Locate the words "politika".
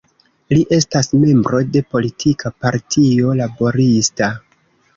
1.93-2.53